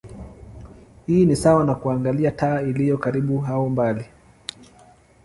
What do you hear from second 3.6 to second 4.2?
mbali.